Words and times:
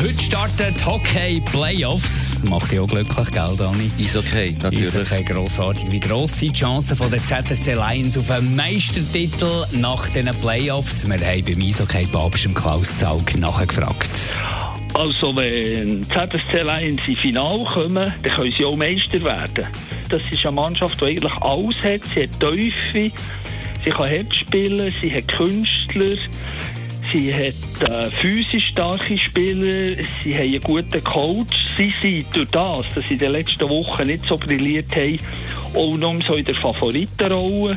Heute 0.00 0.20
starten 0.20 0.74
die 0.78 0.84
Hockey 0.86 1.42
Playoffs. 1.50 2.38
Macht 2.44 2.70
dich 2.70 2.78
auch 2.78 2.86
glücklich, 2.86 3.30
gell, 3.32 3.56
Dani? 3.58 3.90
Ist 3.98 4.16
okay, 4.16 4.54
natürlich. 4.62 4.94
Eishockey 4.94 5.24
grossartig. 5.24 5.90
Wie 5.90 5.98
gross 5.98 6.38
sind 6.38 6.56
die 6.56 6.60
Chancen 6.60 6.96
von 6.96 7.10
der 7.10 7.20
ZSC 7.20 7.72
Lions 7.72 8.16
auf 8.16 8.30
einen 8.30 8.54
Meistertitel 8.54 9.64
nach 9.72 10.08
diesen 10.10 10.32
Playoffs? 10.40 11.04
Wir 11.08 11.18
haben 11.18 11.44
beim 11.44 11.60
Eishockey 11.60 12.06
Babst 12.12 12.44
im 12.44 12.54
Klaus 12.54 12.96
Zaug 12.96 13.36
nachgefragt. 13.38 14.08
Also 14.94 15.34
wenn 15.34 16.04
ZSC 16.04 16.60
Lions 16.62 17.08
ins 17.08 17.20
Finale 17.20 17.64
kommen, 17.64 18.14
dann 18.22 18.32
können 18.32 18.54
sie 18.56 18.64
auch 18.64 18.76
Meister 18.76 19.20
werden. 19.24 19.66
Das 20.10 20.22
ist 20.30 20.44
eine 20.44 20.52
Mannschaft, 20.52 21.00
die 21.00 21.06
eigentlich 21.06 21.36
alles 21.40 21.82
hat. 21.82 22.00
Sie 22.14 22.22
hat 22.22 22.38
Teufel, 22.38 23.10
sie 23.84 23.90
kann 23.90 24.10
hart 24.10 24.32
spielen, 24.32 24.94
sie 25.00 25.12
hat 25.12 25.26
Künstler, 25.26 26.16
sie 27.12 27.32
hat 27.32 27.90
äh, 27.90 28.10
physisch 28.10 28.68
starke 28.68 29.18
Spieler, 29.18 30.02
sie 30.22 30.34
haben 30.34 30.42
einen 30.42 30.60
guten 30.60 31.04
Coach. 31.04 31.56
Sie 31.76 31.92
sind 32.02 32.26
durch 32.34 32.48
das, 32.50 32.94
dass 32.94 33.04
sie 33.06 33.14
in 33.14 33.18
den 33.18 33.32
letzten 33.32 33.68
Wochen 33.68 34.02
nicht 34.02 34.24
so 34.28 34.36
brilliert 34.36 34.94
haben, 34.94 35.18
auch 35.74 35.96
noch 35.96 36.16
so 36.26 36.34
in 36.34 36.44
der 36.44 36.54
Favoritenrolle. 36.56 37.74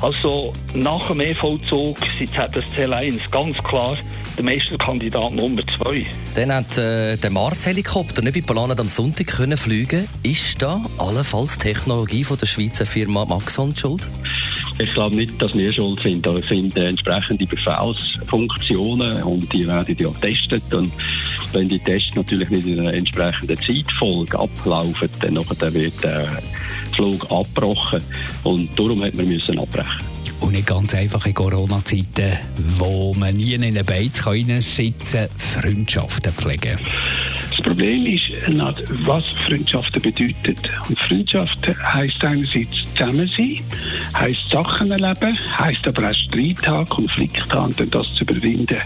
Also 0.00 0.52
nach 0.74 1.08
dem 1.08 1.20
E-Vollzug 1.20 1.96
sind 2.18 2.30
ZSC 2.30 2.84
Lions 2.86 3.30
ganz 3.30 3.56
klar 3.62 3.96
der 4.36 4.44
Meisterkandidat 4.44 5.32
Nummer 5.32 5.62
zwei. 5.66 6.06
Dann 6.34 6.52
hat 6.52 6.76
äh, 6.78 7.16
der 7.16 7.30
Mars-Helikopter 7.30 8.22
nicht 8.22 8.34
bei 8.34 8.52
Planet 8.52 8.80
am 8.80 8.88
Sonntag 8.88 9.26
können 9.26 9.56
fliegen. 9.56 10.08
Ist 10.22 10.60
da 10.60 10.82
allenfalls 10.98 11.58
die 11.58 11.68
Technologie 11.68 12.24
von 12.24 12.38
der 12.38 12.46
Schweizer 12.46 12.86
Firma 12.86 13.24
Maxon 13.24 13.76
schuld? 13.76 14.08
Ich 14.78 14.92
glaube 14.94 15.16
nicht, 15.16 15.40
dass 15.40 15.54
wir 15.54 15.72
schuld 15.72 16.00
sind. 16.00 16.26
Da 16.26 16.40
sind 16.40 16.76
entsprechende 16.76 17.46
Befehlsfunktionen 17.46 19.22
und 19.22 19.52
die 19.52 19.66
werden 19.66 19.96
ja 19.98 20.08
getestet. 20.08 20.62
Und 20.72 20.92
wenn 21.52 21.68
die 21.68 21.78
Tests 21.78 22.10
natürlich 22.14 22.50
nicht 22.50 22.66
in 22.66 22.80
einer 22.80 22.94
entsprechenden 22.94 23.56
Zeitfolge 23.58 24.38
ablaufen, 24.38 25.08
dann 25.20 25.34
wird 25.36 26.04
der 26.04 26.26
Flug 26.94 27.30
abgebrochen. 27.30 28.02
Und 28.44 28.78
darum 28.78 29.02
hat 29.04 29.16
man 29.16 29.28
müssen 29.28 29.58
abbrechen. 29.58 30.12
Und 30.40 30.52
nicht 30.52 30.66
ganz 30.66 30.92
einfach 30.94 31.24
in 31.24 31.34
Corona-Zeiten, 31.34 32.36
wo 32.76 33.14
man 33.14 33.36
nie 33.36 33.54
in 33.54 33.62
einen 33.62 33.84
Beiz 33.86 34.20
sitzen 34.58 35.28
kann, 35.28 35.28
Freundschaften 35.62 36.32
pflegen. 36.32 36.78
Problem 37.72 38.04
ist, 38.04 38.30
was 39.06 39.24
Freundschaften 39.46 40.02
bedeutet. 40.02 40.58
Und 40.90 40.98
Freundschaft 41.08 41.58
heisst 41.82 42.22
einerseits 42.22 42.84
zusammen 42.84 43.30
sein, 43.34 43.64
heisst 44.14 44.50
Sachen 44.50 44.90
erleben, 44.90 45.38
heisst 45.56 45.88
aber 45.88 46.10
auch 46.10 46.14
Streit 46.14 46.68
haben, 46.68 46.86
Konflikte 46.90 47.54
haben 47.54 47.74
und 47.78 47.94
das 47.94 48.12
zu 48.12 48.24
überwinden. 48.24 48.78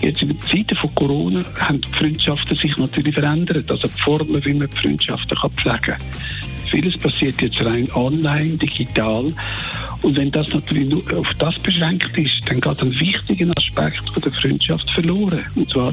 Jetzt 0.00 0.22
in 0.22 0.40
Zeiten 0.42 0.76
von 0.76 0.94
Corona 0.94 1.42
haben 1.58 1.80
die 1.80 1.90
Freundschaften 1.90 2.56
sich 2.56 2.76
natürlich 2.76 3.14
verändert. 3.14 3.68
Also 3.68 3.88
die 3.88 4.02
Formen, 4.02 4.44
wie 4.44 4.54
man 4.54 4.68
die 4.68 4.80
Freundschaften 4.80 5.36
pflegen 5.56 5.80
kann. 5.82 6.00
Vieles 6.74 6.98
passiert 6.98 7.40
jetzt 7.40 7.64
rein 7.64 7.88
online, 7.94 8.56
digital. 8.56 9.26
Und 10.02 10.16
wenn 10.16 10.28
das 10.32 10.48
natürlich 10.48 10.88
nur 10.88 11.02
auf 11.16 11.28
das 11.38 11.54
beschränkt 11.62 12.18
ist, 12.18 12.34
dann 12.46 12.60
geht 12.60 12.82
ein 12.82 12.98
wichtiger 12.98 13.52
Aspekt 13.56 14.02
von 14.10 14.20
der 14.20 14.32
Freundschaft 14.32 14.90
verloren. 14.90 15.38
Und 15.54 15.70
zwar 15.70 15.92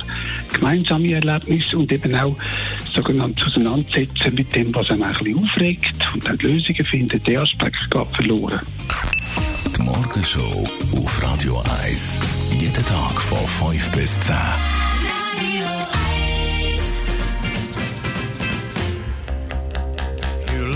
gemeinsame 0.51 1.13
Erlebnisse 1.13 1.77
und 1.77 1.91
eben 1.91 2.15
auch 2.15 2.35
sogenannte 2.91 3.45
Auseinandersetzen 3.45 4.33
mit 4.33 4.55
dem, 4.55 4.73
was 4.73 4.89
einen 4.89 5.03
ein 5.03 5.13
bisschen 5.13 5.37
aufregt 5.37 5.99
und 6.15 6.27
dann 6.27 6.37
Lösungen 6.39 6.85
finden. 6.85 7.23
Der 7.25 7.41
Aspekt 7.43 7.91
geht 7.91 8.15
verloren. 8.15 8.59
Die 9.77 9.81
Morgenshow 9.83 10.67
auf 10.95 11.21
Radio 11.21 11.61
1. 11.83 12.19
Jeden 12.59 12.85
Tag 12.87 13.21
von 13.21 13.69
5 13.69 13.91
bis 13.91 14.19
10. 14.21 14.35